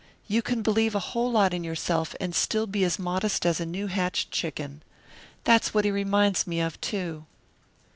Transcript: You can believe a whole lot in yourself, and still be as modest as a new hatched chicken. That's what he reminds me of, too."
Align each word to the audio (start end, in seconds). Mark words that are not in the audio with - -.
You 0.25 0.41
can 0.41 0.63
believe 0.63 0.95
a 0.95 0.99
whole 1.13 1.31
lot 1.31 1.53
in 1.53 1.63
yourself, 1.63 2.15
and 2.19 2.33
still 2.33 2.65
be 2.65 2.83
as 2.83 2.97
modest 2.97 3.45
as 3.45 3.59
a 3.59 3.67
new 3.67 3.85
hatched 3.85 4.31
chicken. 4.31 4.81
That's 5.43 5.75
what 5.75 5.85
he 5.85 5.91
reminds 5.91 6.47
me 6.47 6.59
of, 6.59 6.81
too." 6.81 7.27